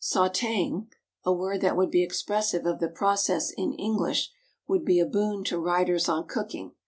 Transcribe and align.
Sautéing 0.03 0.87
(a 1.23 1.31
word 1.31 1.61
that 1.61 1.77
would 1.77 1.91
be 1.91 2.01
expressive 2.01 2.65
of 2.65 2.79
the 2.79 2.87
process 2.89 3.51
in 3.51 3.71
English 3.75 4.31
would 4.67 4.83
be 4.83 4.99
a 4.99 5.05
boon 5.05 5.43
to 5.43 5.59
writers 5.59 6.09
on 6.09 6.25
cooking). 6.27 6.71